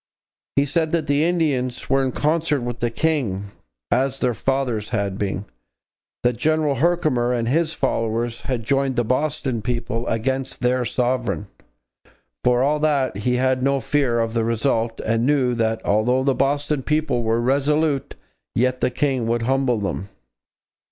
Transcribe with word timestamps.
He 0.55 0.65
said 0.65 0.93
that 0.93 1.05
'the 1.05 1.23
Indians 1.23 1.87
were 1.87 2.03
in 2.03 2.11
concert 2.11 2.61
with 2.61 2.79
the 2.79 2.89
King, 2.89 3.51
as 3.91 4.17
their 4.17 4.33
fathers 4.33 4.89
had 4.89 5.19
been;... 5.19 5.45
that 6.23 6.37
General 6.37 6.77
Herkimer 6.77 7.31
and 7.33 7.47
his 7.47 7.75
followers 7.75 8.41
had 8.49 8.63
joined 8.63 8.95
the 8.95 9.03
Boston 9.05 9.61
people 9.61 10.07
against 10.07 10.61
their 10.61 10.85
Sovereign.' 10.85 11.49
For 12.43 12.63
all 12.63 12.79
that, 12.79 13.17
he 13.17 13.35
had 13.35 13.61
no 13.61 13.79
fear 13.79 14.17
of 14.19 14.33
the 14.33 14.43
result 14.43 14.99
and 15.01 15.23
knew 15.27 15.53
'that 15.53 15.85
although 15.85 16.23
the 16.23 16.33
Boston 16.33 16.81
people 16.81 17.21
were 17.21 17.39
resolute, 17.39 18.15
yet 18.55 18.81
the 18.81 18.89
King 18.89 19.27
would 19.27 19.43
humble 19.43 19.77
them.' 19.77 20.09